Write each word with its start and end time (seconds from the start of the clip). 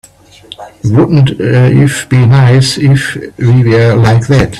Wouldn't 0.83 1.29
it 1.39 2.09
be 2.09 2.25
nice 2.25 2.79
if 2.79 3.17
we 3.37 3.63
were 3.63 3.93
like 3.95 4.25
that? 4.29 4.49